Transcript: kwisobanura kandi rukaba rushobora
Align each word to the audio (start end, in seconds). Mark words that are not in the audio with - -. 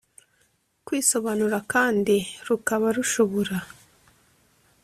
kwisobanura 0.85 1.57
kandi 1.73 2.15
rukaba 2.47 2.87
rushobora 2.95 3.55